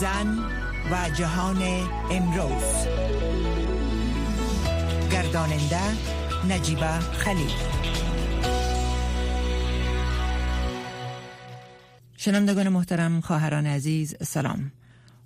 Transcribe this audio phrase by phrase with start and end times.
[0.00, 0.38] زن
[0.90, 1.62] و جهان
[2.10, 2.86] امروز.
[5.12, 5.80] گرداننده
[6.48, 7.50] نجیبه خلیل.
[12.16, 14.72] شنوندگان محترم خواهران عزیز سلام.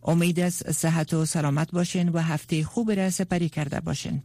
[0.02, 4.22] امید از صحت و سلامت باشین و هفته خوب را سپری کرده باشین.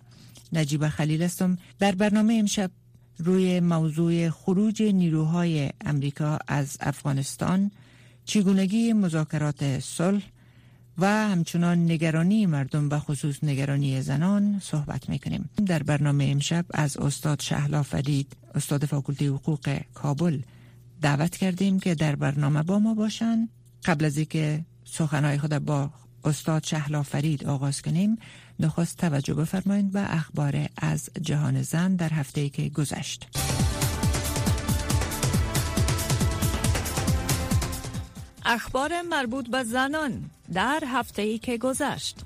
[0.54, 2.72] نجیب خلیل استم در برنامه امشب
[3.18, 7.72] روی موضوع خروج نیروهای امریکا از افغانستان
[8.26, 10.24] چگونگی مذاکرات صلح
[10.98, 15.50] و همچنان نگرانی مردم و خصوص نگرانی زنان صحبت می‌کنیم.
[15.66, 20.42] در برنامه امشب از استاد شهلا فرید استاد فاکولته حقوق کابل
[21.02, 23.50] دعوت کردیم که در برنامه با ما باشن.
[23.86, 25.90] قبل از اینکه سخنهای خود با
[26.24, 28.18] استاد شهلا فرید آغاز کنیم
[28.60, 33.45] نخست توجه بفرمایید به اخبار از جهان زن در هفته که گذشت.
[38.46, 42.20] اخبار مربوط به زنان در هفته ای که گذشت.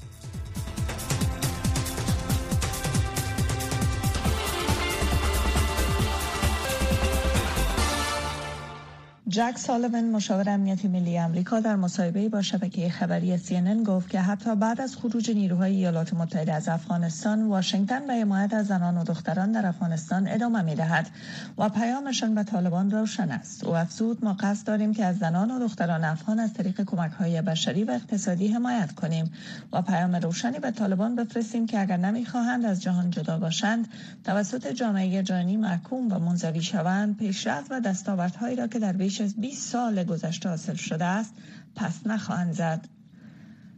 [9.29, 14.55] جک سالوین مشاور امنیت ملی آمریکا در مصاحبه با شبکه خبری CNN گفت که حتی
[14.55, 19.51] بعد از خروج نیروهای ایالات متحده از افغانستان واشنگتن به حمایت از زنان و دختران
[19.51, 21.09] در افغانستان ادامه می دهد
[21.57, 23.63] و پیامشان به طالبان روشن است.
[23.63, 27.41] او افزود ما قصد داریم که از زنان و دختران افغان از طریق کمک های
[27.41, 29.31] بشری و اقتصادی حمایت کنیم
[29.73, 33.87] و پیام روشنی به طالبان بفرستیم که اگر نمی‌خواهند از جهان جدا باشند
[34.23, 39.25] توسط جامعه جهانی محکوم و منزوی شوند پیشرفت و دستاوردهایی را که در بیش بیش
[39.25, 41.33] از 20 سال گذشته حاصل شده است
[41.75, 42.87] پس نخواهند زد.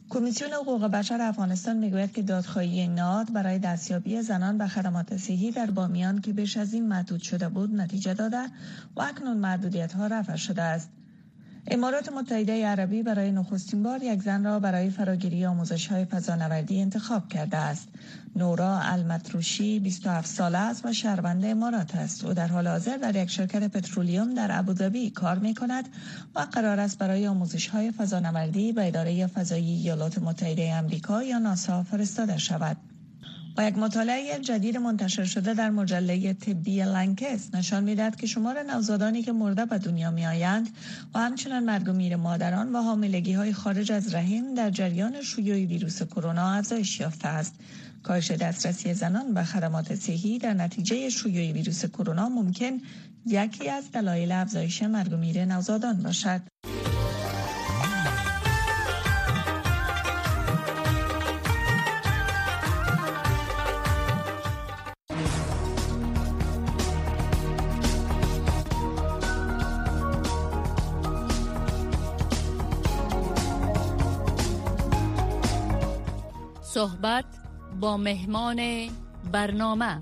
[0.09, 5.71] کمیسیون حقوق بشر افغانستان می‌گوید که دادخواهی ناد برای دستیابی زنان به خدمات صحی در
[5.71, 8.45] بامیان که بیش از این محدود شده بود نتیجه داده
[8.95, 10.89] و اکنون محدودیت ها رفع شده است.
[11.67, 17.27] امارات متحده عربی برای نخستین بار یک زن را برای فراگیری آموزش های فضانوردی انتخاب
[17.27, 17.87] کرده است.
[18.35, 22.25] نورا المتروشی 27 ساله است و شهروند امارات است.
[22.25, 25.89] او در حال حاضر در یک شرکت پترولیوم در ابوظبی کار می کند
[26.35, 31.83] و قرار است برای آموزش های فضانوردی به اداره فضایی ایالات متحده آمریکا یا ناسا
[31.83, 32.77] فرستاده شود.
[33.57, 39.21] و یک مطالعه جدید منتشر شده در مجله طبی لنکس نشان می‌دهد که شمار نوزادانی
[39.23, 40.69] که مرده به دنیا می آیند
[41.13, 45.55] و همچنان مرگ و میر مادران و حاملگی های خارج از رحم در جریان شیوع
[45.55, 47.55] ویروس کرونا افزایش یافته است.
[48.03, 52.81] کاهش دسترسی زنان به خدمات صحی در نتیجه شیوع ویروس کرونا ممکن
[53.25, 56.41] یکی از دلایل افزایش مرگ و میر نوزادان باشد.
[76.81, 77.25] صحبت
[77.79, 78.89] با مهمان
[79.31, 80.01] برنامه.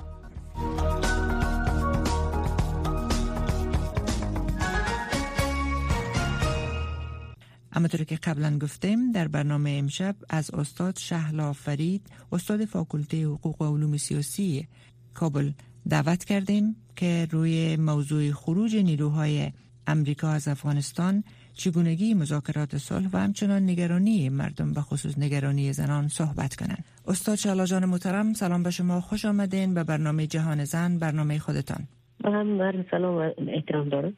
[7.73, 13.65] همطور که قبلا گفتیم در برنامه امشب از استاد شهلا فرید استاد فاکولته حقوق و
[13.75, 14.67] علوم سیاسی
[15.13, 15.51] کابل
[15.89, 19.51] دعوت کردیم که روی موضوع خروج نیروهای
[19.87, 21.23] امریکا از افغانستان
[21.59, 26.83] چگونگی مذاکرات صلح و همچنان نگرانی مردم به خصوص نگرانی زنان صحبت کنند.
[27.07, 31.87] استاد شالا جان محترم سلام به شما خوش آمدین به برنامه جهان زن برنامه خودتان.
[32.23, 34.13] هم سلام و احترام دارم.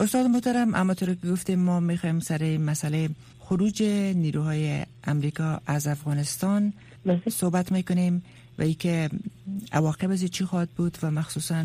[0.00, 3.08] استاد محترم اما طور که گفتیم ما می‌خوایم سر مسئله
[3.38, 3.82] خروج
[4.22, 6.72] نیروهای امریکا از افغانستان
[7.06, 7.22] بله.
[7.28, 8.22] صحبت می‌کنیم
[8.58, 9.10] و ای که
[9.72, 11.64] عواقب از چی خواهد بود و مخصوصا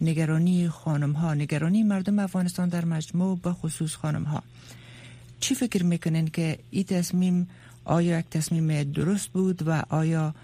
[0.00, 4.42] نگرانی خانم ها نگرانی مردم افغانستان در مجموع به خصوص خانم ها
[5.40, 7.48] چی فکر می‌کنین که این تصمیم
[7.84, 10.34] آیا یک تصمیم درست بود و آیا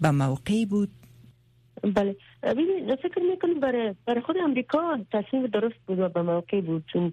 [0.00, 0.88] به موقعی بود؟
[1.82, 2.16] بله.
[2.42, 7.12] ببینید فکر می‌کنم برای برای خود امریکا تصمیم درست بود و به موقع بود چون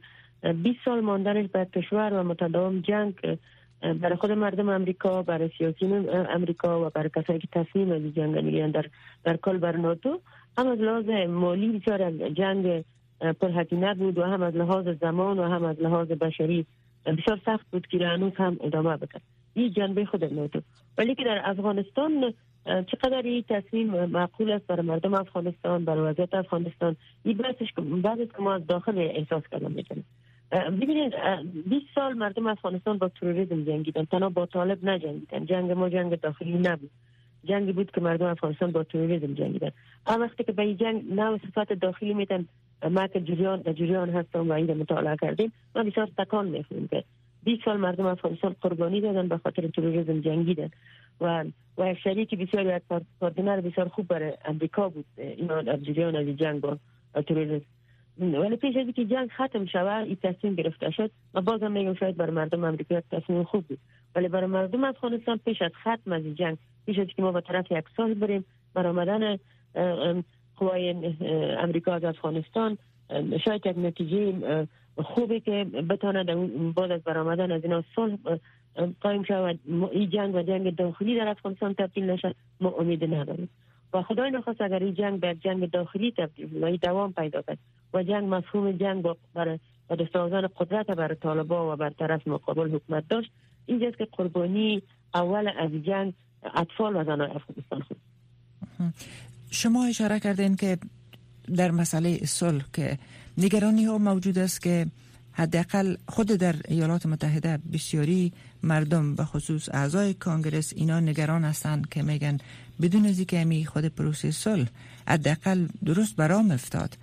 [0.63, 3.13] 20 سال ماندنش به کشور و متداوم جنگ
[3.81, 8.85] برای خود مردم امریکا برای سیاسیون امریکا و برای کسایی که تصمیم از جنگ در
[9.23, 10.21] در کل بر ناتو.
[10.57, 12.83] هم از لحاظ مالی بسیار جنگ
[13.39, 16.65] پرهزینه بود و هم از لحاظ زمان و هم از لحاظ بشری
[17.05, 19.21] بسیار سخت بود که هنوز هم ادامه بکرد
[19.53, 20.61] این جنبه خود ناتو
[20.97, 22.33] ولی که در افغانستان
[22.65, 27.81] چقدر این تصمیم معقول است برای مردم افغانستان برای وضعیت افغانستان؟ این بحثش که
[28.39, 30.05] ما از داخل احساس کردن می‌تونیم
[30.51, 31.13] ببینید
[31.69, 35.45] 20 سال مردم افغانستان با تروریسم جنگیدن تنها با طالب نجنگیدن.
[35.45, 36.89] جنگ ما جنگ داخلی نبود.
[37.43, 39.71] جنگی بود که مردم افغانستان با تروریسم جنگیدن
[40.07, 42.45] اما وقتی که به این جنگ نو صفات داخلی میتن
[42.89, 45.51] ما که جریان جریان هستم و این مطالعه کردیم.
[45.75, 47.03] ما بسیار تکان می‌خونیم که
[47.43, 50.69] 20 سال مردم افغانستان قربانی دادن به خاطر تروریسم جنگیدن
[51.21, 51.45] و
[51.77, 52.83] و شریک بسیار یک
[53.19, 55.05] پارتنر بسیار خوب برای امریکا بود.
[55.17, 56.77] اینا جریان از جنگ با
[57.27, 57.65] تروریسم.
[58.19, 61.11] ولی پیش از که جنگ ختم شود این تصمیم گرفته شد.
[61.33, 63.79] و بازم میگم شاید برای مردم امریکا تصمیم خوب بود.
[64.15, 67.85] ولی برای مردم افغانستان پیش از ختم از جنگ پیش که ما به طرف یک
[67.97, 69.37] سال بریم برآمدن
[70.57, 70.95] قوای
[71.59, 72.77] امریکا از افغانستان
[73.45, 74.33] شاید یک نتیجه
[74.97, 76.23] خوبی که بتانه
[76.75, 78.17] بعد از برآمدن از اینا صلح
[79.01, 79.59] قایم شود.
[79.91, 82.35] این جنگ و جنگ داخلی در افغانستان تبدیل نشد.
[82.61, 83.49] ما امید نداریم.
[83.93, 87.57] و خدای نخواست اگر این جنگ به جنگ داخلی تبدیل و دوام پیدا کرد
[87.93, 93.07] و جنگ مفهوم جنگ برای و دستاوزان قدرت بر طالبا و بر طرف مقابل حکومت
[93.09, 93.31] داشت
[93.65, 94.81] اینجاست که قربانی
[95.13, 96.13] اول از جنگ
[96.55, 97.81] اطفال و زنان افغانستان.
[98.77, 98.93] خود
[99.51, 100.77] شما اشاره کردین که
[101.55, 102.97] در مسئله صلح که
[103.37, 104.85] نگرانی ها موجود است که
[105.31, 108.33] حداقل خود در ایالات متحده بسیاری
[108.63, 112.37] مردم به خصوص اعضای کانگرس اینا نگران هستند که میگن
[112.81, 114.67] بدون از اینکه می خود پروسه صلح
[115.07, 116.97] حداقل درست برام افتاد.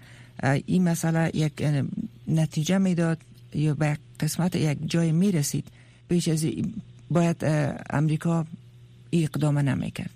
[0.67, 1.53] این مسئله یک
[2.29, 3.19] نتیجه می‌داد
[3.55, 5.65] یا به قسمت یک جای می رسید
[6.09, 6.47] پیش از
[7.11, 7.37] باید
[7.91, 8.47] امریکا
[9.13, 10.11] اقدام نمی‌کرد.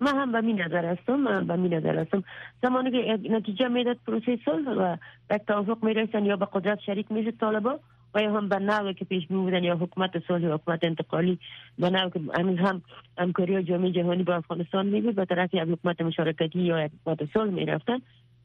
[0.00, 2.24] ما هم به می نظر هستم به می نظر هستم.
[2.62, 4.96] زمانی که نتیجه می‌داد پروسه صلح و
[5.28, 7.80] به توافق می‌رسن یا به قدرت شریک میشه طالبا
[8.14, 11.38] و یا هم به نوع که پیش بودن یا حکومت صلح یا حکومت انتقالی
[11.78, 12.82] به نوع که همین هم
[13.18, 17.98] همکاری جامعه جهانی با افغانستان میبود به طرف یک حکومت مشارکتی یا حکومت صلح می‌رفتن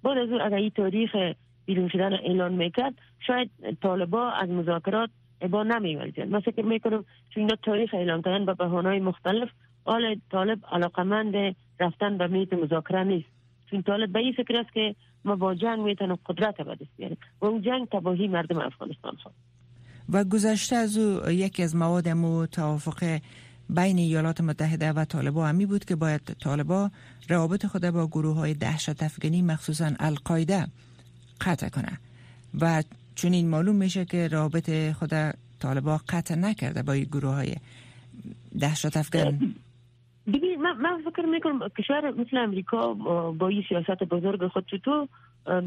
[0.04, 1.16] بعد از اون اگر این تاریخ
[1.66, 2.94] بیرون شدن اعلان می‌کرد
[3.28, 3.50] شاید
[3.82, 5.10] طالبا از مذاکرات
[5.46, 9.50] ابا نمیورزید مثلا که می‌کنم چون اینا تاریخ اعلان کردن به بهانه‌های مختلف
[9.86, 13.30] آل طالب علاقمند رفتن به میت مذاکره نیست.
[13.70, 14.96] چون طالب به این فکر است که
[15.26, 17.18] ما با جنگ می‌تونیم قدرت به دست بیاریم.
[17.42, 19.38] و اون جنگ تباهی مردم افغانستان خواهد.
[20.10, 23.20] و گذشته از او یکی از مواد مو توافق
[23.70, 26.92] بین ایالات متحده و طالبا همی بود که باید طالبا
[27.30, 30.68] روابط خود با گروه های دهشت افغانی مخصوصا القاعده
[31.42, 32.00] قطع کنه.
[32.62, 32.84] و
[33.16, 35.12] چون این معلوم میشه که رابط خود
[35.60, 37.56] طالبا قطع نکرده با گروه های
[38.60, 39.56] دهشت افغان
[40.28, 42.94] ببین من, من فکر می‌کنم کشور مثل امریکا
[43.34, 45.08] با این سیاست بزرگ خود تو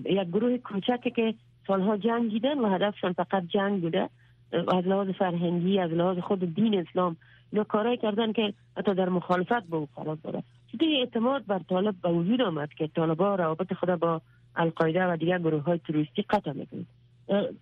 [0.05, 1.35] یک گروه کوچکی که
[1.67, 4.09] سالها جنگیدن و هدفشان فقط جنگ بوده.
[4.53, 7.17] از لحاظ فرهنگی از لحاظ خود دین اسلام
[7.53, 10.43] اینا کارایی کردن که حتی در مخالفت با او قرار داره
[10.73, 14.21] چطور اعتماد بر طالب به وجود آمد که طالبا روابط خود با
[14.57, 16.87] القاعده و دیگر گروه های تروریستی قطع می‌کنند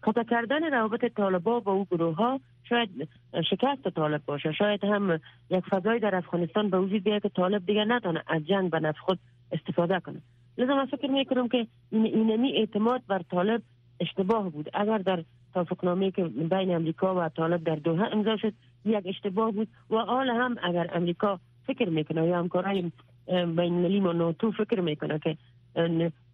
[0.03, 3.09] قطع کردن روابط طالبا با او گروه ها شاید
[3.51, 4.53] شکست طالب باشه.
[4.53, 5.21] شاید هم
[5.51, 8.99] یک فضای در افغانستان به وجود بیاید که طالب دیگر نتونه از جنگ به نفع
[8.99, 9.19] خود
[9.53, 10.21] استفاده کنه.
[10.59, 13.63] لذا من فکر می‌کنم که این اینمی اعتماد بر طالب
[14.01, 14.71] اشتباه بود.
[14.75, 15.25] اگر در
[15.55, 18.53] توافقنامه که بین امریکا و طالب در دوحه امضا شد
[18.85, 19.69] یک اشتباه بود.
[19.91, 22.93] و حال هم اگر امریکا فکر می‌کنه یا همکارای بین
[23.29, 25.37] المللی و ناتو فکر می‌کنه که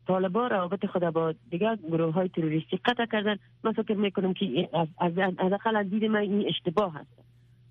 [0.07, 3.37] طالبا روابط خود با دیگر گروه های تروریستی قطع کردن.
[3.65, 7.23] من فکر می‌کنم که از از از دید من این اشتباه هست.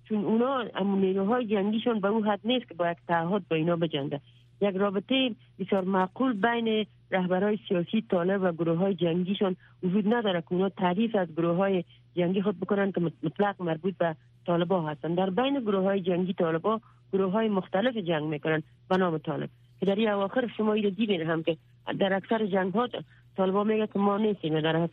[0.08, 4.20] چون اونا نیروهای جنگیشون به او حد نیست که با یک تعهد با اینا بجنگه
[4.60, 10.52] یک رابطه بسیار معقول بین رهبرهای سیاسی طالب و گروه های جنگیشون وجود نداره که
[10.52, 11.84] اونا تعریف از گروه های
[12.16, 15.14] جنگی خود بکنن که مطلق مربوط به طالبا هستن.
[15.14, 16.80] در بین گروه های جنگی طالبا
[17.12, 19.50] گروه های مختلف جنگ می‌کنن به نام طالب.
[19.80, 21.56] که در این اواخر شما رو دیدین هم که
[22.00, 22.88] در اکثر جنگ ها
[23.36, 24.60] طالبا میگه که ما نیستیم.
[24.60, 24.88] در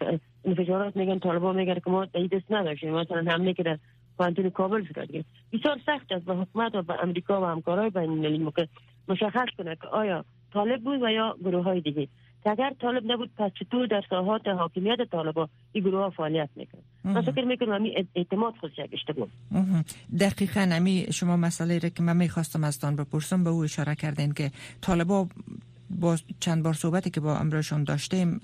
[0.45, 2.93] انفجارات میگن طالبا میگن که ما دست نداشتیم.
[2.93, 3.77] مثلا حمله که در
[4.17, 6.25] پانتون کابل صورت گرفت بسیار سخت است.
[6.25, 8.51] به حکومت و به امریکا و همکارای بین المللی
[9.07, 12.07] مشخص کنه که آیا طالب بود و یا گروه های دیگه.
[12.43, 16.81] که اگر طالب نبود پس چطور در ساحات حاکمیت طالبا این گروه ها فعالیت می‌کنه
[17.03, 19.27] من فکر می‌کنم همی اعتماد خودش یک اشتباه
[20.19, 24.33] دقیقا همی شما مسئله را که من می‌خواستم از تان بپرسم به او اشاره کردین
[24.33, 25.27] که طالبا
[25.89, 28.39] با چند بار صحبتی که با امرشون داشتیم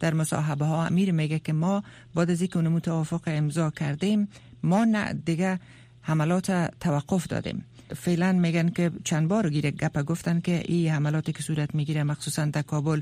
[0.00, 1.82] در مصاحبه ها امیر میگه که ما
[2.14, 4.28] بعد از اینکه اون توافق امضا کردیم
[4.62, 5.60] ما نه دیگه
[6.04, 7.64] حملات توقف دادیم.
[7.96, 12.44] فعلا میگن که چند بار گیره گپه گفتن که این حملاتی که صورت می‌گیره مخصوصا
[12.44, 13.00] در کابل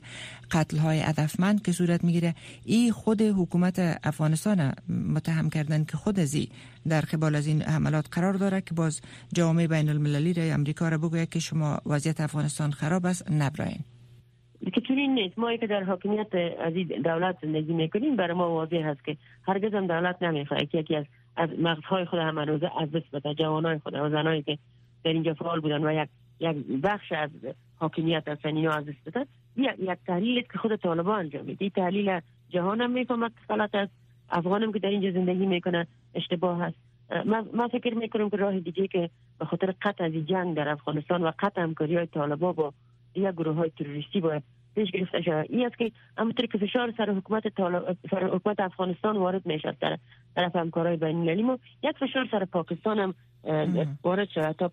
[0.51, 4.73] قتل های هدفمند که صورت می‌گیره این خود حکومت افغانستان
[5.15, 6.49] متهم کردن که خود ازی
[6.89, 9.01] در قبال از این حملات قرار داره که باز
[9.35, 13.79] جامعه بین المللی را امریکا را بگوید که شما وضعیت افغانستان خراب است نبراین.
[14.75, 15.39] که چنین نیست.
[15.39, 16.27] ما که در حاکمیت
[16.67, 16.73] از
[17.05, 19.17] دولت زندگی می‌کنیم برای ما واضح هست که
[19.47, 20.69] هرگز هم دولت نمی‌خواد.
[20.69, 21.05] که یکی از
[21.37, 24.59] از مغزهای خود هم روزه از دست بده جوانای خود و زنایی که
[25.05, 26.09] در اینجا فعال بودن و یک
[26.41, 27.31] یک بخش از
[27.77, 29.17] حاکمیت اینا از دست
[29.57, 31.71] یک یک تحلیل که خود طالبان انجام میده.
[31.71, 33.93] تحلیل جهان هم می‌فهمد غلط است.
[34.31, 36.77] افغانم که در اینجا زندگی می‌کنه اشتباه هست
[37.55, 41.33] ما فکر می‌کنم که راه دیگه که به خاطر قطع از جنگ در افغانستان و
[41.39, 42.73] قطع همکاری های طالبا با
[43.15, 44.43] یک گروه های تروریستی باید
[44.75, 49.17] پیش گرفته شود این است که همونطور که فشار سر حکومت طالب سر حکومت افغانستان
[49.17, 49.99] وارد می‌شد در
[50.37, 53.15] طرف همکارای بین المللی ما یک فشار سر پاکستان هم
[54.03, 54.71] وارد شود تا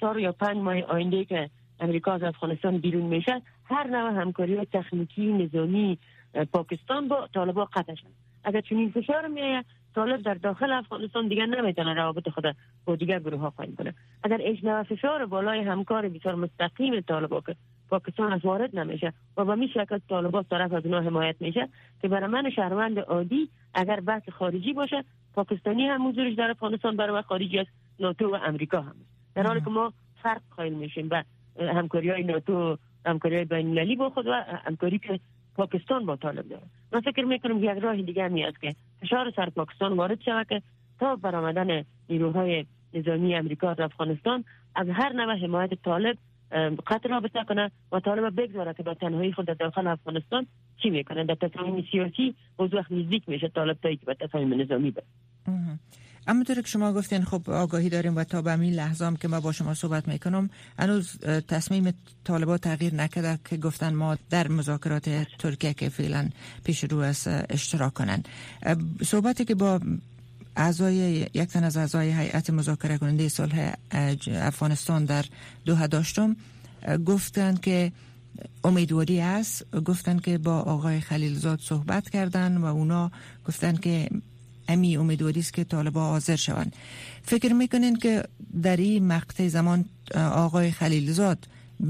[0.00, 4.66] چهار یا پنج ماه آینده که امریکا از افغانستان بیرون میشه هر نوع همکاری های
[4.72, 5.98] تکنیکی نظامی
[6.52, 8.06] پاکستان با طالبا قطع شد.
[8.44, 13.40] اگر چنین فشار میآید طالب در داخل افغانستان دیگر نمی‌تونه روابط خود با دیگر گروه
[13.40, 17.56] ها قایم کنه اگر اجنه فشار بالای همکار بسیار مستقیم طالبا که
[17.92, 19.12] پاکستان از وارد نمیشه.
[19.36, 21.68] و به می شکل طالبا طرف از اونها حمایت میشه
[22.02, 27.22] که برای من شهروند عادی اگر بحث خارجی باشه پاکستانی هم حضورش در افغانستان برای
[27.22, 27.70] خارجی است
[28.00, 28.94] ناتو و امریکا هم
[29.34, 31.24] در حالی که ما فرق قائل میشیم به
[31.58, 34.32] همکاری های ناتو همکاری های بین با خود و
[34.64, 35.20] همکاری که
[35.54, 36.62] پاکستان با طالب داره.
[36.92, 40.62] من فکر می‌کنم یک راه دیگه می است که فشار سر پاکستان وارد شود که
[41.00, 44.44] تا برآمدن نیروهای نظامی امریکا در افغانستان
[44.74, 46.16] از هر نوع حمایت طالب
[46.86, 50.46] قطع رابطه کنه و طالب بگذاره که با تنهایی خود در داخل افغانستان
[50.82, 55.04] چی می‌کنه؟ در تصمیم سیاسی موضوع نزدیک میشه طالب تایی که به تصمیم نظامی بره.
[56.26, 59.40] اما طور که شما گفتین خب آگاهی داریم و تا به همین لحظه که ما
[59.40, 61.18] با شما صحبت می‌کنم هنوز
[61.48, 61.94] تصمیم
[62.24, 66.28] طالبا تغییر نکرده که گفتن ما در مذاکرات ترکیه که فعلا
[66.64, 68.22] پیش رو است اشتراک کنن.
[69.02, 69.80] صحبتی که با
[70.56, 70.96] اعضای
[71.34, 73.74] یک تن از اعضای هیئت مذاکره کننده صلح
[74.34, 75.24] افغانستان در
[75.64, 76.36] دوحه داشتم
[77.06, 77.92] گفتند که
[78.64, 79.76] امیدواری است.
[79.84, 83.10] گفتند که با آقای خلیلزاد صحبت کردن و اونا
[83.48, 84.08] گفتند که
[84.68, 86.76] امی امیدواری است که طالبا حاضر شوند.
[87.22, 88.24] فکر می‌کنین که
[88.62, 91.38] در این مقطع زمان آقای خلیلزاد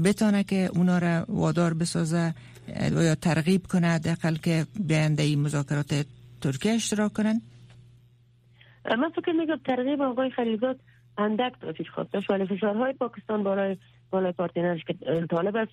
[0.03, 2.33] بتانه که اونا را وادار بسازه
[2.91, 6.05] یا ترغیب کنه دقل که بیانده این مذاکرات
[6.41, 7.41] ترکیه اشتراک کنن
[8.85, 10.79] من فکر می‌کنم ترغیب آقای خلیلزاد
[11.17, 12.13] اندک تاثیر خواست.
[12.13, 13.77] داشت ولی فشارهای پاکستان بالای
[14.11, 14.93] بالای پارتنرش که
[15.29, 15.71] طالب است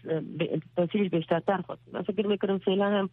[0.77, 1.83] تاثیرش بیشترتر خواست.
[1.93, 3.11] من فکر می‌کنم فعلا هم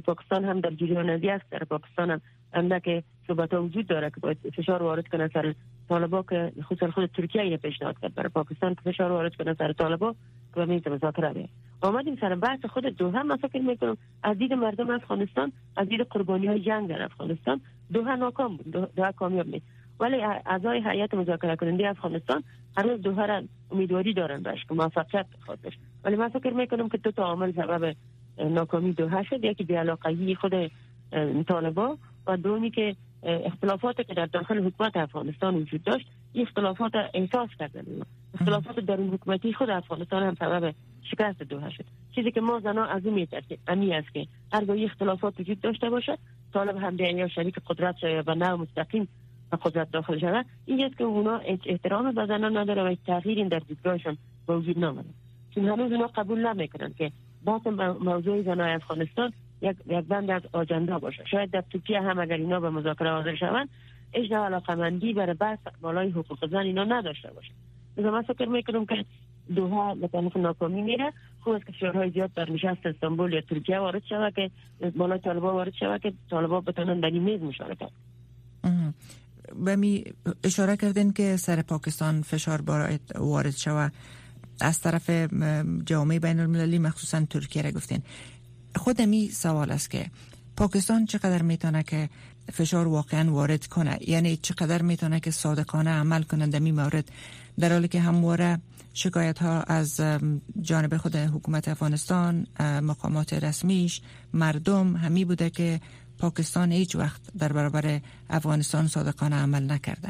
[0.00, 1.50] پاکستان هم در جریان است.
[1.50, 2.20] در پاکستان هم
[2.52, 5.54] اندک صحبت ها وجود داره که باید فشار وارد کنه سر
[5.88, 8.14] طالبا که خصوصا خود ترکیه اینه پیشنهاد کرد.
[8.14, 10.12] برای پاکستان فشار وارد کنه سر طالبا
[10.54, 11.48] که به میز مذاکره بیه
[11.80, 16.46] آمدیم سر بحث خود دوحه من فکر می‌کنم از دید مردم افغانستان از دید قربانی
[16.46, 17.60] های جنگ در افغانستان
[17.92, 18.94] دوحه ناکام بود.
[18.94, 19.66] دوحه کامیاب نیست.
[20.00, 22.42] ولی اعضای هیئت مذاکره کننده افغانستان
[22.76, 25.58] هنوز دوحه را امیدواری دارن بهش که موفقیت خواهد
[26.04, 27.94] ولی من فکر می‌کنم که دو تا عامل سبب
[28.38, 29.44] ناکامی دوحه شد.
[29.44, 30.70] یکی بیعلاقگی خود
[31.48, 37.50] طالبا و دومی که اختلافات که در داخل حکومت افغانستان وجود داشت این اختلافات احساس
[37.58, 37.84] کردن.
[38.34, 41.84] اختلافات در این حکومتی خود افغانستان هم سبب شکست دوحه شد.
[42.14, 46.18] چیزی که ما زنا از اون میترسیم امی است که هرگاه اختلافات وجود داشته باشد
[46.54, 49.08] طالب هم یا شریک قدرت شده و نه مستقیم
[49.52, 50.46] و قدرت داخل شود.
[50.66, 54.16] این است که اونا احترام به زنان نداره و تغییر در دیدگاهشان
[54.48, 55.08] وجود نامده
[55.54, 57.12] چون هنوز اونا قبول نمی‌کنن که
[57.46, 57.66] بحث
[58.00, 59.32] موضوع زنای افغانستان
[59.62, 61.24] یک یک بند از آجندا باشه.
[61.30, 63.68] شاید در ترکیه هم اگر اینا به مذاکره حاضر شوند
[64.12, 67.52] اجنا علاقمندی برای بحث بالای حقوق زن اینا نداشته باشه.
[67.96, 69.04] مثلا من فکر می‌کنم که
[69.56, 71.12] دوها به طرف ناکامی میره.
[71.40, 74.50] خوب است که فشارهای زیاد بر نشست استانبول یا ترکیه وارد شود که
[74.96, 77.90] بالای طالبا وارد شود که طالبا بتونن در این میز مشارکت
[79.64, 80.04] به می
[80.44, 82.62] اشاره کردین که سر پاکستان فشار
[83.14, 83.92] وارد شود.
[84.60, 85.10] از طرف
[85.86, 88.02] جامعه بین المللی مخصوصا ترکیه را گفتین.
[88.76, 90.06] خودمی سوال است که
[90.56, 92.08] پاکستان چقدر می‌تونه که
[92.52, 97.10] فشار واقعا وارد کنه؟ یعنی چقدر می‌تونه که صادقانه عمل کنه در مورد
[97.60, 98.58] در حالی که همواره
[98.94, 100.00] شکایت ها از
[100.60, 104.00] جانب خود حکومت افغانستان مقامات رسمیش
[104.34, 105.80] مردم همی بوده که
[106.18, 110.08] پاکستان هیچ وقت در برابر افغانستان صادقانه عمل نکرده.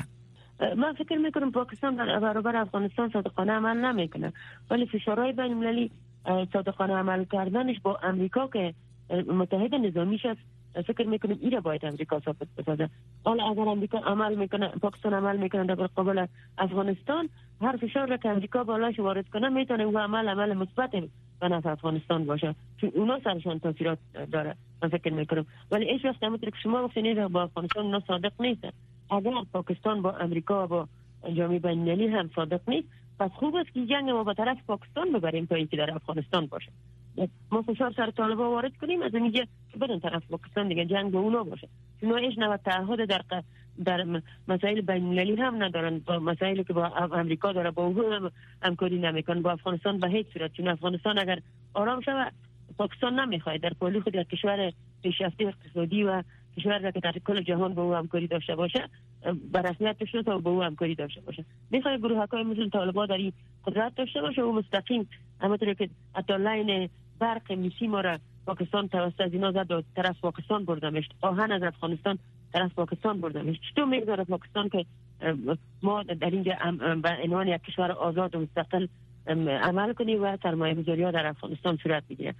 [0.76, 4.32] من فکر می‌کنم پاکستان در برابر افغانستان صادقانه عمل نمی‌کنه.
[4.70, 5.90] ولی فشارهای بین المللی
[6.52, 8.74] صادقانه عمل کردنش با امریکا که
[9.28, 10.40] متحد نظامیش است
[10.82, 12.88] فکر می‌کنیم ایره باید امریکا ثابت بسازه
[13.24, 16.26] حالا اگر امریکا عمل می‌کنه پاکستان عمل می‌کنه در قبل
[16.58, 17.28] افغانستان
[17.60, 20.90] هر فشار را که امریکا بالاش وارد کنه می‌تونه او عمل عمل مثبت
[21.40, 23.98] به نفع افغانستان باشه چون اونا سرشان تاثیرات
[24.32, 28.32] داره من فکر می‌کنم ولی ایش وقت همونطور که شما گفتین با افغانستان اونا صادق
[28.40, 28.64] نیست
[29.10, 30.88] اگر پاکستان با امریکا و با
[31.34, 32.88] جامعه بین هم صادق نیست
[33.18, 36.72] پس خوب است که جنگ ما به طرف پاکستان ببریم تا اینکه در افغانستان باشه
[37.50, 41.18] ما فشار سر طالبا وارد کنیم از اینجا که بدن طرف پاکستان دیگه جنگ به
[41.18, 41.68] اونا باشه.
[42.00, 43.22] چون ایش نوع تعهد در
[43.84, 45.98] در مسائل بین هم ندارن.
[45.98, 48.30] با مسائلی که با امریکا داره با او هم
[48.62, 50.52] همکاری نمیکن با افغانستان به هیچ صورت.
[50.52, 51.38] چون افغانستان اگر
[51.74, 52.32] آرام شود
[52.78, 56.22] پاکستان نمی‌خواد در پولی خود یک کشور پیشرفته اقتصادی و
[56.56, 58.88] کشور که در کل جهان با او همکاری داشته باشه
[59.52, 61.44] به رسمیت بشناسه و با او همکاری داشته باشه.
[61.70, 63.32] می‌خواد گروه های مثل طالبان در این
[63.64, 65.08] قدرت داشته باشه؟ و مستقیم
[65.40, 66.32] همونطور که حتی
[67.18, 71.08] برق میسی ما را پاکستان توسط از اینا زد طرف پاکستان بردمش.
[71.20, 72.18] آهن از افغانستان
[72.52, 73.56] طرف پاکستان بردمش.
[73.70, 74.86] چطور می‌گذاره پاکستان که
[75.82, 76.52] ما در اینجا
[77.02, 78.86] به عنوان یک کشور آزاد و مستقل
[79.62, 82.34] عمل کنیم و سرمایه گذاری ها در افغانستان صورت بگیره.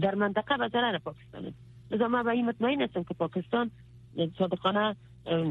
[0.00, 1.52] در منطقه به ضرر پاکستان.
[1.90, 3.70] لذا من به این مطمئن هستم که پاکستان
[4.38, 4.96] صادقانه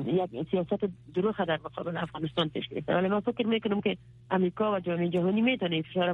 [0.06, 3.98] یک سیاست دروخ در مقابل افغانستان پیش گرفته ولی من فکر می‌کنم که
[4.32, 6.14] امریکا و جامعه جهانی می‌تونه فشار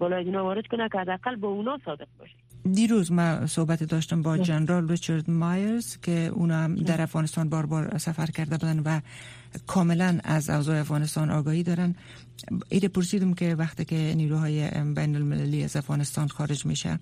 [0.00, 2.34] اینا وارد کنه که حداقل با اونا صادق باشه.
[2.72, 8.26] دیروز ما صحبت داشتم با جنرال ریچارد مایرز که اونا در افغانستان بار بار سفر
[8.26, 9.00] کرده بودن و
[9.66, 11.94] کاملا از اوضاع افغانستان آگاهی دارن.
[12.68, 16.98] ایده پرسیدم که وقتی که نیروهای بین المللی از افغانستان خارج میشه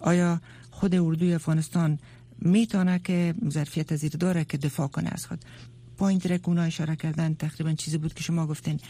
[0.00, 1.98] آیا خود اردوی افغانستان
[2.38, 5.38] می‌تونه که ظرفیت زیر داره که دفاع کنه از خود
[5.96, 8.80] پایین که اونا اشاره کردن تقریبا چیزی بود که شما گفتین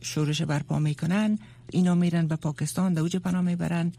[0.00, 1.38] شورش برپا می‌کنن
[1.70, 3.92] اینا میرن به پاکستان دوج پناه می‌برن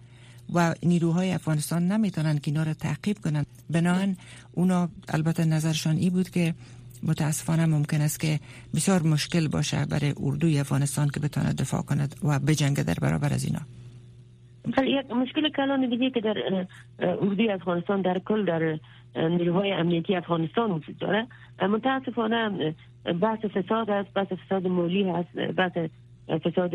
[0.54, 3.46] و نیروهای افغانستان نمی‌تونن که اینا رو تعقیب کنن.
[3.70, 4.18] بنابراین
[4.52, 6.56] اونا البته نظرشان ای بود که
[7.04, 8.40] متاسفانه ممکن است که
[8.76, 13.44] بسیار مشکل باشه برای اردوی افغانستان که بتونه دفاع کند و بجنگ در برابر از
[13.44, 13.62] اینا.
[14.84, 16.66] یک مشکل کلان دیگه که در
[17.00, 18.80] اردوی افغانستان در کل در
[19.16, 21.28] نیروهای امنیتی افغانستان وجود داره.
[21.62, 22.76] متاسفانه
[23.22, 25.78] بحث فساد است بحث فساد مولی هست بحث
[26.28, 26.72] فساد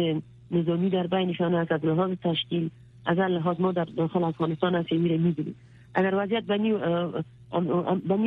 [0.50, 2.70] نظامی در بینشان است از لحاظ تشکیل
[3.06, 5.54] از لحاظ ما در داخل افغانستان هست میره می‌بینیم
[5.94, 6.78] اگر وضعیت به نیو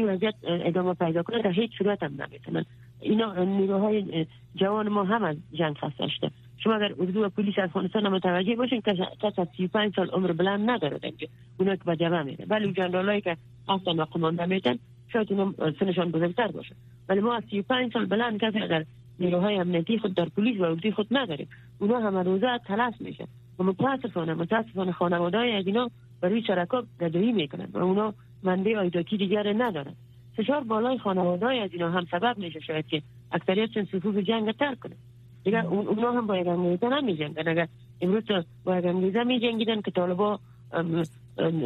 [0.09, 2.65] وضعیت ادامه پیدا کنه در هیچ صورت هم نمی‌تونن
[3.01, 4.25] اینا نیروهای
[4.55, 6.31] جوان ما هم از جنگ خسته شده.
[6.63, 10.97] شما اگر اردو و پلیس افغانستان متوجه باشین کس از 35 سال عمر بلند نداره
[10.97, 11.29] دیگه.
[11.59, 13.37] اونا که به جبه میره ولی جنرالایی که
[13.69, 14.75] هستن و قمانده میتن
[15.13, 16.75] شاید اونا سنشان بزرگتر باشه.
[17.09, 18.85] ولی ما از 35 سال بلند کسی در
[19.19, 21.47] نیروهای امنیتی خود در پلیس و اردوی خود نداریم
[21.79, 23.27] اونا همه روزه تلف میشه
[23.59, 29.17] و متاسفانه متاسفانه خانواده های از اینا برای شرکا گدایی می‌کنن و اونا منده آیداکی
[29.17, 29.93] دیگر ندارن.
[30.37, 34.79] فشار بالای خانواده های از اینا هم سبب میشه شاید که اکثریت صفوف جنگ ترک
[34.79, 34.95] کنه
[35.43, 37.67] دیگه اونا هم با یک انگیزه نمی جنگن اگر
[38.01, 38.23] امروز
[38.63, 40.39] با یک انگیزه می جنگیدن که طالبا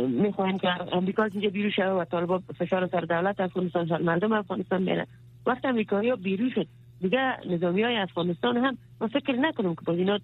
[0.07, 4.31] می‌خواهند که امریکا از اینجا بیرو شده و طالبا فشار سر دولت افغانستان سر مردم
[4.31, 5.07] افغانستان میره
[5.45, 6.67] وقت امریکایی ها بیرو شد
[7.01, 10.19] دیگه نظامی های افغانستان هم ما فکر نکنم که با اینا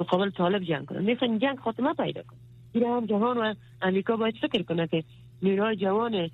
[0.00, 2.38] مقابل طالب جنگ کنن می‌خوان جنگ خاتمه پیدا کنن
[2.72, 5.04] این هم جهان و امریکا باید فکر کنه که
[5.42, 6.30] نیروهای جوان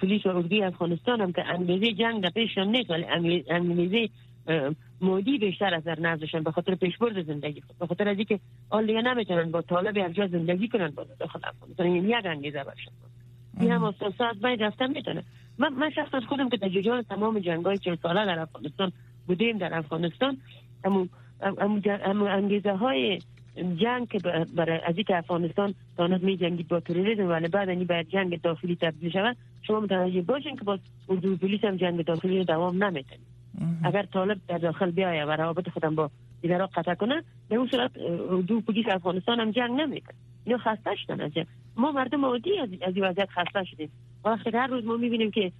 [0.00, 4.08] پلیس و اردوی افغانستان هم که انگیزه جنگ در پیششان نیست ولی انگیزه
[5.00, 8.86] مودی بیشتر از در نزدشان به خاطر پیشبرد زندگی خود به خاطر از اینکه آل
[8.86, 12.90] دیگه نمی‌تونن با طالب یک جا زندگی کنن با داخل افغانستان این یک انگیزه برشن
[13.60, 13.94] این هم از
[14.42, 15.22] بین رفتن می‌تونه.
[15.58, 18.92] من, من شخصا خودم که در جریان تمام جنگ های چل ساله در افغانستان
[19.26, 20.38] بودیم در افغانستان
[20.84, 21.06] امو,
[22.04, 23.18] امو انگیزه های
[23.76, 24.18] جنگ که
[24.56, 28.76] برای از اینکه افغانستان دانت می جنگید با تروریسم ولی بعد این باید جنگ داخلی
[28.76, 30.78] تبدیل شود شما متوجه باشین که با
[31.08, 33.20] اردو پلیس هم جنگ داخلی دوام نمی‌تونه
[33.84, 36.10] اگر طالب در داخل بیایه و روابط خودم با
[36.42, 37.98] دیگران قطع کنه به اون صورت
[38.46, 40.14] دو پلیس افغانستان هم جنگ نمی‌کنه.
[40.44, 41.32] اینو خسته شدن از
[41.76, 43.90] ما مردم عادی از این وضعیت خسته شدیم.
[44.24, 45.52] وقتی هر روز ما می‌بینیم که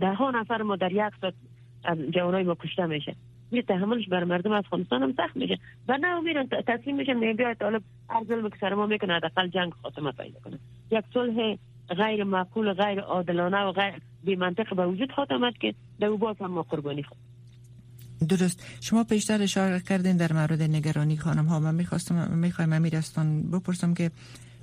[0.00, 1.34] ده ها نفر ما در یک ساعت
[1.84, 3.14] از جوانای ما کشته میشه
[3.52, 5.58] یه تحملش بر مردم افغانستان هم سخت میشه.
[5.88, 9.20] و نه میرن تسلیم میشن نه بیاید طالب هر ظلم که سر ما می‌کنه
[9.52, 10.58] جنگ خاتمه پیدا کنه.
[10.90, 11.56] یک صلح
[11.90, 16.50] غیر معقول غیر عادلانه و غیر بی منطق به وجود خواهد که در باز هم
[16.50, 17.18] ما قربانی خود
[18.28, 18.66] درست.
[18.80, 23.00] شما پیشتر اشاره کردین در مورد نگرانی خانم ها من می‌خواستم می‌خوایم امیر
[23.52, 24.10] بپرسم که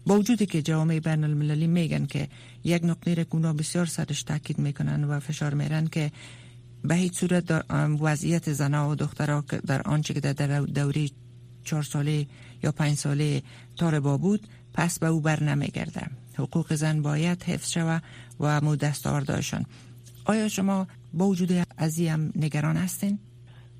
[0.06, 2.28] با وجودی که جوامع بین المللی میگن که
[2.64, 6.12] یک نقطه را بسیار سرش تاکید می‌کنن و فشار میرن که
[6.84, 7.66] به هیچ صورت
[8.02, 11.10] وضعیت زنها و دخترها در آنچه که در دوره
[11.64, 12.26] چهار ساله
[12.64, 13.42] یا پنج ساله
[13.80, 18.04] طالبا بود پس به او بر نمیگرده حقوق زن باید حفظ شود
[18.40, 19.66] و مو دستاوردهایشان
[20.26, 23.20] آیا شما با وجود از هم نگران هستین؟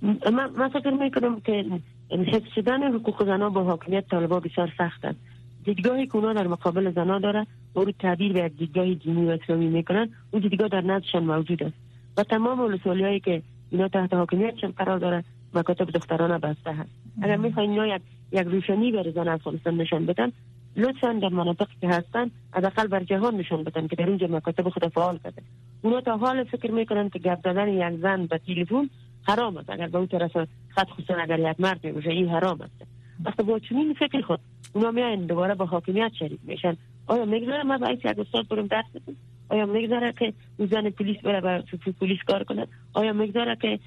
[0.02, 1.66] من, من فکر می‌کنم که
[2.12, 5.20] حفظ شدن حقوق زنان با حاکمیت طالبا بسیار سخت است
[5.66, 9.68] دیدگاهی که در مقابل زنان داره او رو تعبیر به یک دیدگاه دینی و اسلامی
[9.68, 11.76] می‌کنن اون دیدگاه در نزدشان موجود است.
[12.18, 16.90] و تمام ولسوالی هایی که اینا تحت حاکمیتشان قرار داره مکاتب دختران بسته هست.
[17.22, 20.32] اگر می‌خواین اینا یک یک روشنی بر زن افغانستان نشان بدن
[20.78, 24.88] لطفا در مناطق که هستن حداقل بر جهان نشان بدن که در اونجا مکاتب خود
[24.88, 25.42] فعال کرده
[25.82, 28.90] اونا تا حال فکر می‌کنن که گپ زدن یک زن به تلفن
[29.28, 29.70] حرام است.
[29.70, 30.32] اگر به اون طرف
[30.70, 32.88] خط خصوصا اگر یک مرد باشه این حرام است.
[33.26, 34.40] وقتی با چنین فکر خود
[34.74, 36.78] اونا میاین دوباره با حاکمیت شریک میشن.
[37.08, 39.16] آیا می‌گذاره ما باید یک استاد برم درس بدم
[39.50, 41.62] آیا می‌گذاره که او زن پلیس بره و
[42.00, 43.80] پلیس کار کنه؟ آیا می‌گذاره که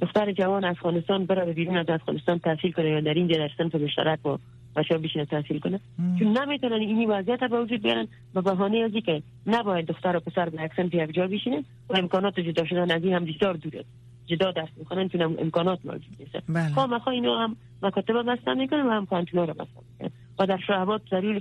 [0.00, 4.18] دختر جوان افغانستان بره بیرون از افغانستان تحصیل کنه یا در اینجا در صنف مشترک
[4.22, 4.38] با
[4.76, 5.80] بچه بشینه تحصیل کنه
[6.18, 10.48] چون نمی‌تونن اینی وضعیت به وجود بیارن به بهانه ازی که نباید دختر و پسر
[10.48, 13.84] به صنف یک جا بشینه و امکانات جدا شدن از این هم بسیار دوره.
[14.26, 16.36] جدا دست می‌کنن چون امکانات موجود نیست.
[16.48, 16.74] بله.
[16.74, 20.10] خب اینو اینو هم مکاتب بستن می‌کنن و هم کانتینا رو بستن می‌کنن.
[20.38, 21.40] و در شعبات ضرور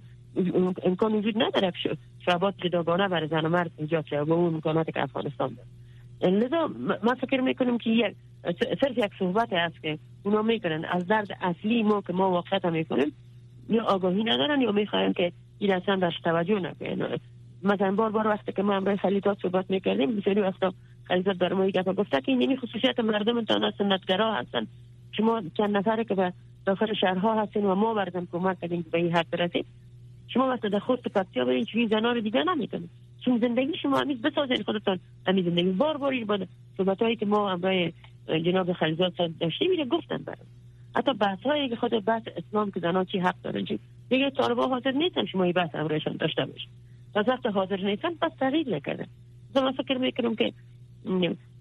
[0.84, 1.74] امکان وجود نداره
[2.26, 5.58] شعبات جداگانه برای زن و مرد ایجاد شده با اون امکاناتی که افغانستان
[6.22, 6.38] داره.
[6.38, 6.70] لذا
[7.04, 8.16] ما فکر می‌کنم که یک
[8.82, 10.86] صرف یک صحبت است که اونا می‌کنن.
[10.86, 13.12] از درد اصلی ما که ما واقعیت می‌کنیم
[13.70, 17.18] یا آگاهی ندارن یا می‌خواین که این اصلا داشت توجه نکنن.
[17.64, 20.74] مثلا بار بار وقتی که ما امروز خلیطات صحبت می‌کردیم بسیاری وقتا
[21.04, 24.68] خلیطات در ما گفته که این خصوصیت مردم تا سنتگرا هستن.
[25.12, 26.34] شما چند نفره که به
[26.66, 29.66] داخل شهرها هستین و ما بردم کمک کردیم به این حد برسید
[30.28, 32.90] شما وقتی در خود پکتیا برین چون زنا رو دیگه نمی‌کنید
[33.26, 35.00] چون زندگی شما همیز بسازین خودتان.
[35.28, 36.48] همین زندگی بار بار این بود
[36.78, 37.94] صحبت هایی که ما امروز
[38.30, 40.48] جناب خلیزاد داشتیم میره گفتن برام.
[40.96, 44.68] حتی بحث هایی که خود بحث اسلام که زنان چی حق دارن چی دیگه طالبا
[44.68, 46.70] حاضر نیستن شما این بحث امروزشان داشته باشید
[47.16, 49.06] و وقت حاضر نیستن پس تغییر نکردن.
[49.56, 50.54] من فکر می‌کنم که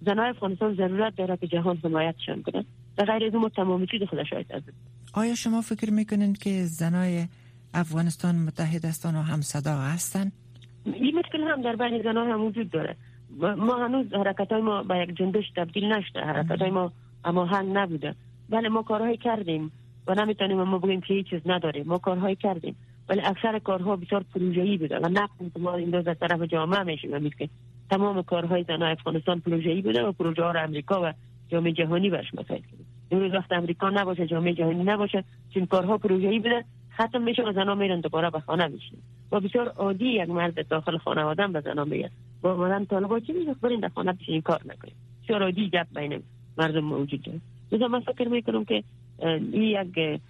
[0.01, 2.65] زنای افغانستان ضرورت داره که جهان حمایتشان کنه.
[2.99, 4.63] و غیر از اون تمامی چیز خودش از
[5.15, 7.27] آیا شما فکر می‌کنید که زنای
[7.75, 10.33] افغانستان متحد هستن و هم صدا هستن؟
[10.85, 12.97] این مشکل هم در بین زنان هم وجود داره.
[13.57, 16.21] ما هنوز حرکت های ما به یک جنبش تبدیل نشده.
[16.21, 16.93] حرکت های ما
[17.25, 18.15] اما هنگ نبوده.
[18.51, 19.73] بله ما کارهای کردیم
[20.07, 21.87] و نمی‌تونیم ما بگیم که هیچ چیز نداریم.
[21.87, 22.77] ما کارهای کردیم.
[23.09, 27.31] ولی اکثر کارها بسیار پروژه‌ای بوده و نقد ما این روز از طرف جامعه میشیم.
[27.31, 27.49] که
[27.91, 30.53] تمام کارهای زن افغانستان پروژه‌ای بوده و پروژه ها
[30.91, 31.13] و
[31.49, 36.39] جامعه جهانی برش مساعد کرد روز وقت امریکا نباشه جامعه جهانی نباشه چون کارها پروژه‌ای
[36.39, 36.65] بوده
[36.95, 38.99] ختم میشه و زنا میرن دوباره به خانه میشین
[39.33, 42.11] و بسیار عادی یک مرد داخل خانواده به زنا میگه
[42.43, 46.23] با مردم طالبا چی میگه برین در خانه بشین کار نکنید بسیار عادی گپ بین
[46.59, 47.41] مردم موجود داره؟
[47.73, 48.85] لذا من فکر می‌کنم که
[49.53, 50.21] این یک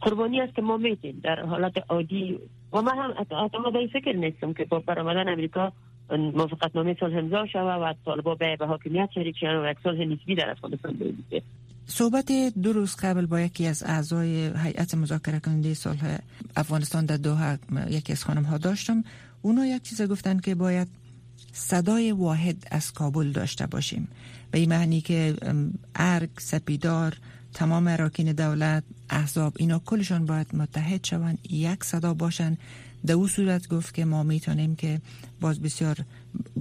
[0.00, 2.38] قربانی است که ما میتیم در حالت عادی
[2.72, 5.72] و من هم حتی به فکر نیستم که با برآمدن امریکا
[6.10, 10.34] موافقت نامه صلح امضا شود و طالبا به حاکمیت شریک شدن و یک صلح نسبی
[10.34, 11.42] در افغانستان بیفته
[11.86, 12.32] صحبت
[12.62, 16.18] دو روز قبل با یکی از اعضای هیئت مذاکره کننده صلح
[16.56, 17.58] افغانستان در دوحه
[17.90, 19.04] یکی از خانم ها داشتم.
[19.42, 20.88] اونا یک چیز گفتن که باید
[21.52, 24.08] صدای واحد از کابل داشته باشیم.
[24.50, 25.36] به این معنی که
[25.94, 27.16] ارگ سپیدار
[27.54, 32.56] تمام اراکین دولت احزاب اینا کلشان باید متحد شوند یک صدا باشن.
[33.06, 35.00] در او صورت گفت که ما می‌تونیم که
[35.40, 35.96] باز بسیار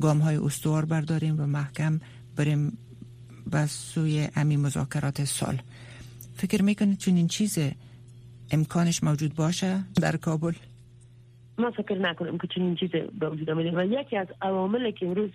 [0.02, 2.00] گام های استوار برداریم و محکم
[2.36, 2.78] بریم
[3.52, 5.62] به سوی امی مذاکرات سال
[6.38, 7.58] فکر می‌کنید چون این چیز
[8.52, 10.54] امکانش موجود باشه در کابل؟
[11.58, 13.72] ما فکر نکنم که چنین چیز به وجود آمده.
[13.72, 15.30] و یکی از عوامل که امروز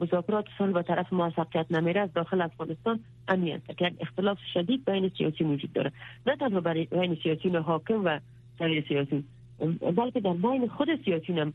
[0.00, 5.10] مذاکرات سال به طرف موفقیت نمیره از داخل افغانستان امنیت که یک اختلاف شدید بین
[5.18, 5.92] سیاسی وجود داره.
[6.26, 8.18] نه تنها بین سیاسیون حاکم و
[8.58, 9.24] سایر سیاسی
[9.96, 11.52] بلکه در بین خود سیاسیون هم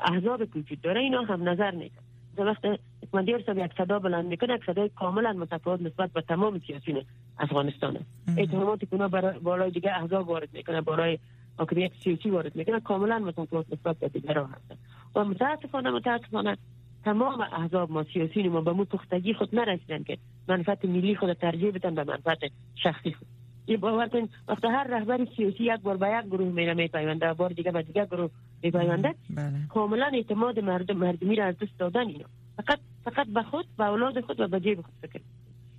[0.00, 1.00] احزاب وجود داره.
[1.00, 1.94] اینا هم نظر نیست
[2.38, 2.64] وقت
[3.02, 7.02] اکماندیر صاحب یک صدا بلند می‌کنه یک صدای کاملا متفاوت نسبت به تمام سیاسیون
[7.38, 7.98] افغانستان
[8.38, 11.18] اتهاماتی که برای دیگه احزاب وارد می‌کنه برای
[11.58, 14.76] حاکمیت سیاسی وارد می‌کنه کاملا متفاوت نسبت به دیگر هستن.
[15.14, 16.56] و متاسفانه متاسفانه
[17.04, 21.70] تمام احزاب ما سیاسی ما به مو پختگی خود نرسیدن که منفعت ملی خود ترجیح
[21.70, 22.38] بدن به منفعت
[22.74, 23.26] شخصی خود.
[23.66, 27.50] این باور کن وقتی هر رهبر سیاسی یک بار به یک گروه میره میپیونده بار
[27.50, 28.30] دیگه به دیگه گروه
[28.62, 29.52] میپیونده بله.
[29.68, 32.24] کاملا اعتماد مردم مردمی را از دست دادن اینا.
[32.56, 35.20] فقط فقط به خود به اولاد خود و به جیب خود فکر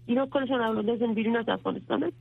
[0.06, 2.12] اینا کلشان اولاد بیرون از افغانستان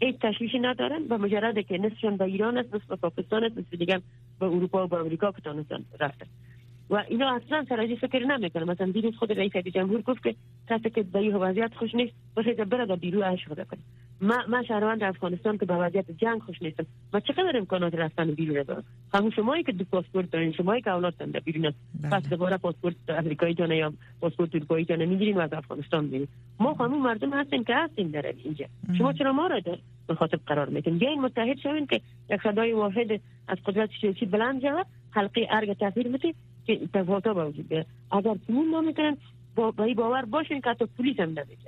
[0.00, 3.74] هیچ تشویشی ندارن و مجرد که نصفشون به ایران است نصف به پاکستان است نصف
[3.74, 4.00] دیگه
[4.40, 6.26] به اروپا و به امریکا که تانستن رفتن.
[6.90, 10.34] و اینا اصلا سراجی فکر نمی‌کنه مثلا دیروز خود رئیس جمهور گفت که
[10.68, 13.80] کسی که به این وضعیت خوش نیست باشه بره در بیرو عیش خدا کنه.
[14.20, 16.86] ما ما شهروند افغانستان که به وضعیت جنگ خوش نیستم.
[17.12, 21.16] ما چقدر امکانات رفتن بیرون دارم همون شمایی که دو پاسپورت دارین شمایی که اولاد
[21.16, 22.10] در بیرون بله.
[22.10, 26.28] پس دوباره پاسپورت امریکایی جانه یا پاسپورت اروپایی جانه می‌گیرین و از افغانستان میرین
[26.60, 28.66] ما همون مردم هستیم که هستیم در اینجا.
[28.98, 29.60] شما چرا ما را
[30.08, 32.00] مخاطب قرار میدین؟ بیاین متحد شوین که
[32.30, 36.34] یک صدای واحد از قدرت سیاسی بلند شود حلقه ارگ تغییر بده
[36.66, 39.16] که تفاوت‌ها به وجود بیاد اگر کنون نمی‌تونن
[39.56, 41.65] با باور باشین که حتی پلیس هم نمیشه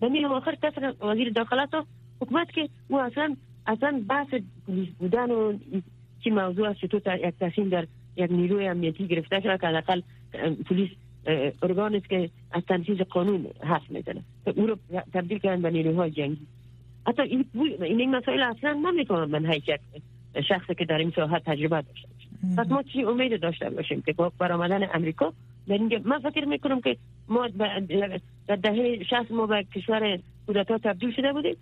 [0.00, 1.70] و آخر کسر وزیر داخلات
[2.20, 3.36] حکومت که او اصلا
[3.66, 4.28] اصلا بحث
[4.66, 5.58] پلیس بودن و
[6.24, 7.86] چی موضوع است چطور یک تصمیم در
[8.16, 10.00] یک نیروی امنیتی گرفته شده که حداقل
[10.68, 10.88] پلیس
[11.62, 14.22] ارگان است که از تنفیذ قانون حرف می‌زنه.
[14.56, 14.76] او رو
[15.12, 16.46] تبدیل کردن به نیروهای جنگی.
[17.06, 17.44] حتی این
[17.82, 19.70] این مسائل اصلا نمی‌تونم من هیچ
[20.48, 22.08] شخصی که در این ساحت تجربه داشته
[22.56, 25.32] پس ما چی امید داشته باشیم که با برآمدن امریکا
[25.70, 26.96] در من فکر می‌کنم که
[27.28, 27.48] ما
[28.48, 31.56] در دهه 60 ما به کشور کودتا تبدیل شده بودیم.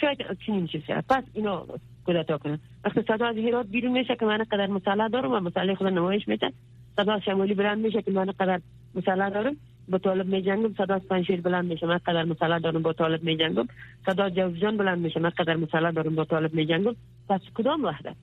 [0.00, 1.66] شاید چنین چیزی پس اینا
[2.06, 5.74] کودتا کنن وقتی صدا از هرات بیرون میشه که من قدر مسئله دارم و مسئله
[5.74, 6.50] خود نمایش میتن
[6.96, 8.60] صدا شمالی بلند میشه که من قدر
[8.94, 9.56] مسئله دارم.
[9.88, 11.86] با طالب می جنگم صدا پنشیر بلند میشه.
[11.86, 13.68] من قدر مسئله دارم با طالب می جنگم
[14.06, 15.20] صدا جوزجان بلند میشه.
[15.20, 16.94] من قدر مسئله دارم با طالب می جنگم
[17.28, 18.16] پس کدام وحدت؟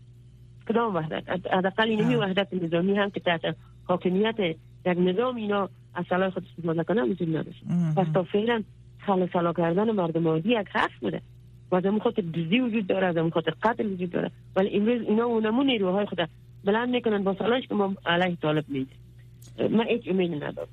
[0.69, 4.35] کدام وحدت؟ حداقل اینمی وحدت نظامی هم که تحت حاکمیت
[4.85, 7.63] یک نظام اینا از صلاح خود استفاده کنه وجود نداشت
[7.95, 8.63] پس تا فعلا
[9.05, 11.21] خل سلا کردن مردم عادی یک حرف بوده.
[11.71, 14.31] و از خاطر دزدی وجود داره از خاطر قتل وجود داره.
[14.55, 16.29] ولی امروز اینا اونمون نیروهای خود
[16.65, 18.91] بلند می‌کنن با سلاش که ما علیه طالب میده
[19.69, 20.67] من هیچ امید ندارم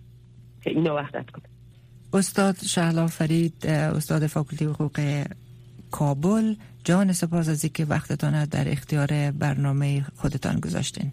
[0.64, 1.44] که اینا وحدت کنه
[2.12, 5.24] استاد شهلا فرید استاد فاکولتی حقوق
[5.90, 6.54] کابل.
[6.84, 11.12] جان سپاس از اینکه وقتتان در اختیار برنامه خودتان گذاشتین.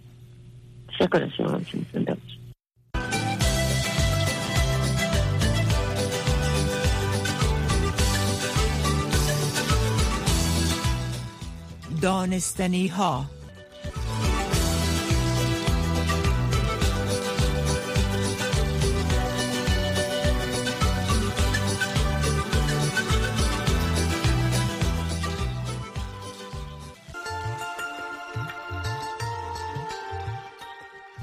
[1.00, 1.60] شکر شما
[12.06, 13.26] دانستنی ها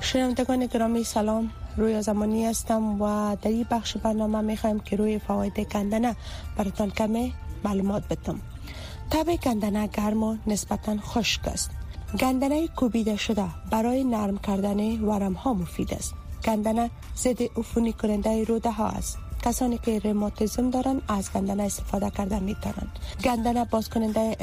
[0.00, 1.50] شنوندگان گرامی سلام.
[1.76, 6.16] روی زمانی هستم و در این بخش برنامه می‌خوایم که روی فواید گندنه
[6.56, 7.32] براتان کمه
[7.64, 8.51] معلومات بدم.
[9.10, 11.70] تب گندنه گرم و نسبتا خشک است.
[12.20, 16.14] گندنه کوبیده شده برای نرم کردن ورم ها مفید است.
[16.44, 19.18] گندنه ضد عفونی کننده روده ها است.
[19.44, 24.36] کسانی که ریماتیزم دارند از گندنه استفاده کرده می توانند گندنه باز کننده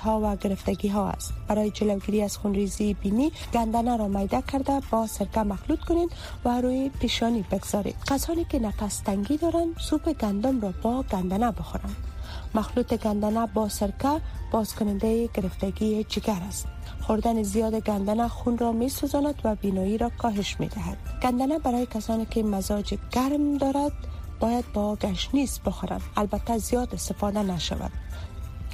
[0.00, 1.32] ها و گرفتگی ها است.
[1.48, 6.10] برای جلوگیری از خونریزی بینی گندنه را میده کرده با سرکه مخلوط کنید
[6.44, 7.96] و روی پیشانی بگذارید.
[8.10, 12.11] کسانی که نفس تنگی دارند سوپ گندم را با گندنه بخورند.
[12.54, 16.66] مخلوط گندنه با سرکه باز کننده گرفتگی جگر است.
[17.00, 21.86] خوردن زیاد گندنه خون را می سوزاند و بینایی را کاهش می دهد گندنه برای
[21.86, 23.92] کسانی که مزاج گرم دارد
[24.40, 26.02] باید با گشنیز بخورند.
[26.16, 27.92] البته زیاد استفاده نشود.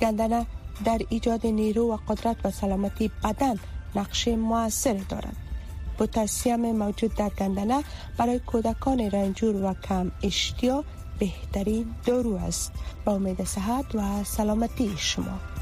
[0.01, 0.47] گندنه
[0.85, 3.55] در ایجاد نیرو و قدرت و سلامتی بدن
[3.95, 5.37] نقش موثر دارد.
[5.99, 7.85] پتاسیم موجود در گندنه
[8.19, 10.85] برای کودکان رنجور و کم اشتیا
[11.18, 12.72] بهترین دارو است.
[13.04, 15.58] با امید صحت و سلامتی شما.